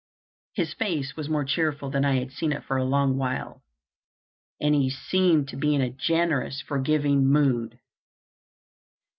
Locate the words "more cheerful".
1.29-1.91